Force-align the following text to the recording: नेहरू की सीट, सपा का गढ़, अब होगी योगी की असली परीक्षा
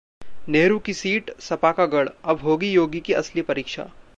नेहरू 0.47 0.77
की 0.79 0.93
सीट, 0.93 1.29
सपा 1.39 1.71
का 1.71 1.85
गढ़, 1.85 2.09
अब 2.25 2.39
होगी 2.39 2.71
योगी 2.71 2.99
की 2.99 3.13
असली 3.13 3.41
परीक्षा 3.43 3.89